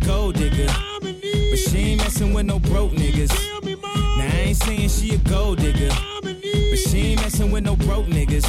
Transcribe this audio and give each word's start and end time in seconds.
gold 0.00 0.34
digger. 0.34 0.66
But 1.00 1.58
she 1.58 1.78
ain't 1.78 2.00
messing 2.02 2.32
with 2.32 2.46
no 2.46 2.58
broke 2.58 2.92
niggas. 2.92 3.32
Now 3.64 4.24
I 4.24 4.40
ain't 4.46 4.56
saying 4.56 4.88
she 4.88 5.14
a 5.14 5.18
gold 5.18 5.58
digger. 5.58 5.94
But 6.22 6.78
she 6.78 6.98
ain't 7.12 7.20
messing 7.22 7.50
with 7.50 7.64
no 7.64 7.76
broke 7.76 8.06
niggas. 8.06 8.46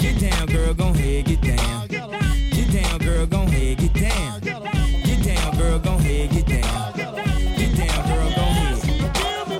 Get 0.00 0.20
down, 0.20 0.46
girl, 0.46 0.74
gon' 0.74 0.94
head, 0.94 1.26
get 1.26 1.40
down. 1.40 1.88
Get 1.88 2.72
down, 2.72 2.98
girl, 2.98 3.26
gon' 3.26 3.48
head, 3.48 3.78
get 3.78 3.94
down. 3.94 4.40
Get 4.40 5.24
down, 5.24 5.56
girl, 5.58 5.78
gon' 5.78 5.98
head, 6.00 6.30
get 6.30 6.46
down. 6.46 6.92
Get 6.94 7.76
down, 7.76 8.08
girl, 8.08 8.30
gon' 8.36 8.52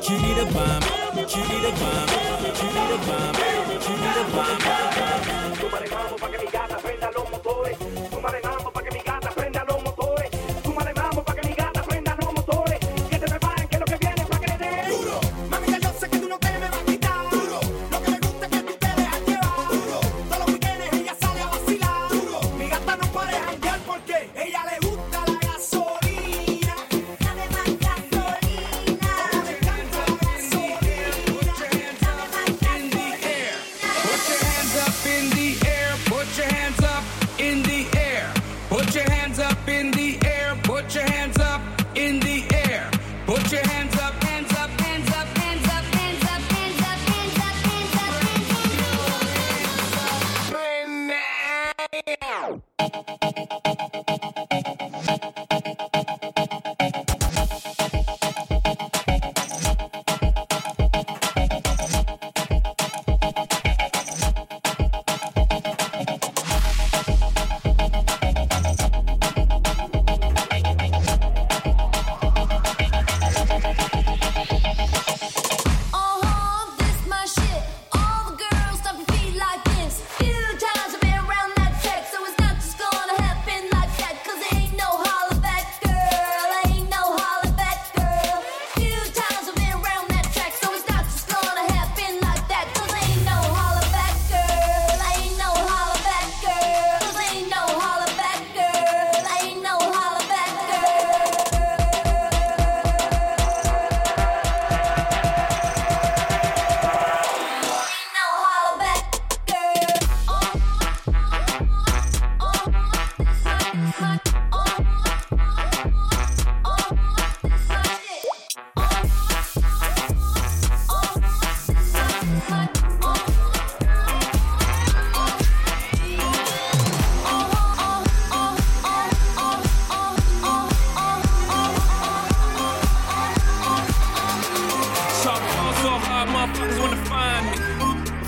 You 0.09 0.19
need 0.19 0.39
a 0.39 0.53
bomb, 0.53 0.83
You 1.17 1.43
need 1.49 1.65
a 1.65 1.73
bomb, 1.79 2.09
You 2.61 2.69
need 2.75 2.93
a 2.93 3.07
bomb. 3.07 3.32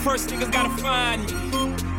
First 0.04 0.28
niggas 0.28 0.52
gotta 0.52 0.68
find 0.82 1.24
me. 1.24 1.32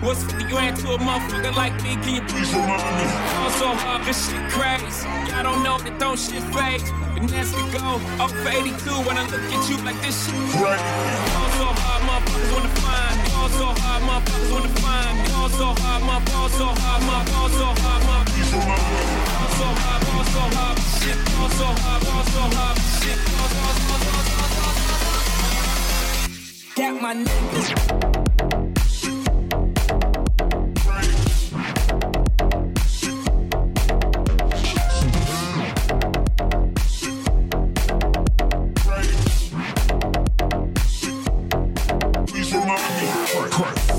What's 0.06 0.22
50 0.30 0.46
grand 0.46 0.78
to 0.78 0.94
a 0.94 0.98
motherfucker 1.00 1.56
like 1.56 1.74
me? 1.82 1.98
Can 2.06 2.14
you 2.14 2.22
please 2.30 2.54
remind 2.54 2.86
me? 3.02 3.06
Fall 3.34 3.50
so 3.58 3.68
hard, 3.74 4.06
this 4.06 4.30
shit 4.30 4.46
crazy. 4.54 5.10
Y'all 5.26 5.42
don't 5.42 5.64
know 5.64 5.80
that 5.82 5.98
don't 5.98 6.14
shit 6.14 6.46
fake. 6.54 6.86
And 7.18 7.28
that's 7.28 7.50
the 7.50 7.66
go. 7.74 7.98
Up 8.22 8.30
for 8.30 8.54
82 8.54 8.78
when 9.10 9.18
I 9.18 9.26
look 9.26 9.42
at 9.50 9.64
you 9.66 9.82
like 9.82 9.98
this 10.06 10.14
shit. 10.22 10.38
Fall 10.54 11.50
so 11.58 11.66
hard, 11.82 12.02
motherfuckers 12.06 12.52
wanna 12.54 12.74
find 12.78 13.18
me. 13.18 13.30
Fall 13.34 13.50
so 13.50 13.68
hard, 13.74 14.02
motherfuckers 14.06 14.52
wanna 14.54 14.74
find 14.86 15.14
me. 15.18 15.26
Fall 15.34 15.50
so 15.50 15.68
hard, 15.82 16.02
my 16.06 16.18
fall 16.30 16.50
so 16.50 16.68
hard, 16.78 17.02
my 17.10 17.26
fall 17.26 17.50
so 17.58 17.68
hard, 17.74 18.02
my 18.06 18.22
please 18.30 18.54
remind 18.54 18.86
me. 18.86 19.02
Fall 19.34 19.50
so 19.58 19.68
hard, 19.82 20.02
fall 20.06 20.26
so 20.30 20.44
hard, 20.54 20.78
shit. 21.02 21.18
Fall 21.34 21.50
so 21.58 21.68
hard, 21.82 22.02
fall 22.06 22.26
so 22.30 22.44
hard, 22.54 22.78
shit. 23.02 23.35
That 26.76 27.02
my 27.02 27.14
nigga. 27.14 27.96
Christ. 43.52 43.95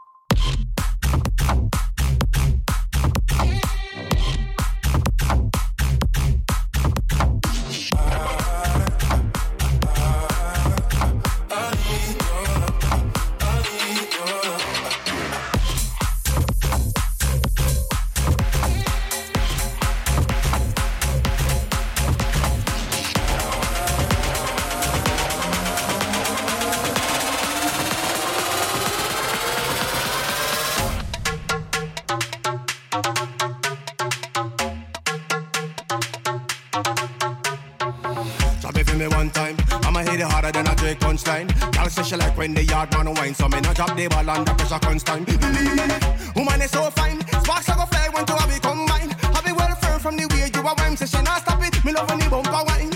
A 41.28 41.46
Girl 41.72 41.90
say 41.90 42.04
she 42.04 42.16
like 42.16 42.38
when 42.38 42.54
the 42.54 42.64
yard 42.64 42.92
man 42.94 43.14
wine, 43.14 43.34
so 43.34 43.48
me 43.48 43.60
not 43.62 43.76
drop 43.76 43.96
the 43.96 44.08
ball 44.08 44.30
under 44.30 44.54
pressure 44.54 44.80
constant. 44.80 45.28
Mm. 45.28 46.36
Woman 46.36 46.62
is 46.62 46.72
so 46.72 46.90
fine, 46.92 47.22
sparks 47.44 47.70
are 47.70 47.76
go 47.76 47.86
fly 47.86 48.10
when 48.12 48.26
two 48.26 48.34
of 48.34 48.48
we 48.48 48.60
combine. 48.60 49.10
Have 49.10 49.46
it 49.46 49.56
well 49.56 49.76
firm 49.76 50.00
from 50.00 50.18
the 50.18 50.28
way 50.28 50.50
you 50.54 50.62
a 50.62 50.74
wine, 50.76 50.98
so 50.98 51.06
she 51.06 51.22
not 51.24 51.42
stop 51.42 51.62
it. 51.64 51.84
Me 51.86 51.92
love 51.92 52.10
when 52.10 52.20
the 52.20 52.30
bumper 52.30 52.64
wine. 52.68 52.92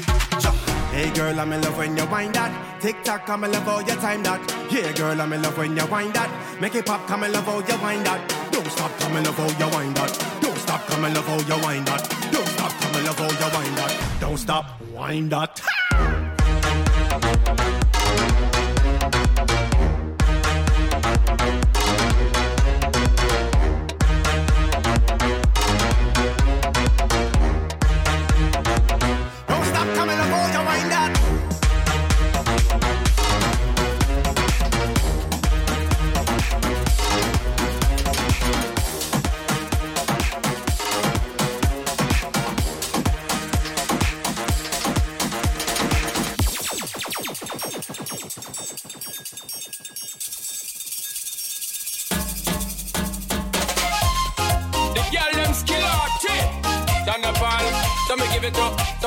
Hey 0.97 1.13
girl, 1.13 1.39
I'm 1.39 1.53
in 1.53 1.62
love 1.62 1.77
when 1.77 1.95
you 1.95 2.06
wind 2.07 2.33
that. 2.33 2.81
Tick 2.81 3.03
tock, 3.03 3.29
I'm 3.29 3.44
in 3.44 3.51
love 3.51 3.63
how 3.63 3.79
you 3.79 3.95
time 4.01 4.24
that. 4.24 4.41
Yeah, 4.71 4.91
girl, 4.94 5.21
I'm 5.21 5.31
in 5.31 5.41
love 5.44 5.57
when 5.57 5.77
you 5.77 5.85
wind 5.85 6.13
that. 6.15 6.59
Make 6.59 6.75
it 6.75 6.85
pop, 6.85 7.06
come 7.07 7.24
in 7.24 7.31
love 7.33 7.45
how 7.45 7.59
you 7.59 7.81
wind 7.83 8.06
that. 8.07 8.51
Don't 8.51 8.65
stop, 8.68 8.97
come 8.97 9.15
in 9.15 9.24
love 9.24 9.38
how 9.38 9.45
you 9.45 9.75
wind 9.75 9.95
that. 9.95 10.41
Don't 10.41 10.57
stop, 10.57 10.88
come 10.88 11.06
in 11.06 11.13
love 11.13 11.27
how 11.27 11.38
you 11.38 11.63
wind 11.63 11.88
that. 11.88 12.31
Don't 12.31 12.47
stop, 12.47 12.71
come 12.81 12.95
in 12.95 13.06
love 13.06 13.19
how 13.19 13.25
you 13.25 13.57
wind 13.57 13.77
that. 13.77 14.18
Don't 14.19 14.38
stop, 14.38 14.81
wind 14.91 15.31
that. 15.31 15.62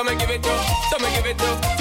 so 0.01 0.09
me 0.09 0.15
give 0.15 0.31
it 0.31 0.43
up, 0.47 0.65
so 0.89 0.97
me 0.97 1.15
give 1.15 1.25
it 1.27 1.41
up. 1.41 1.80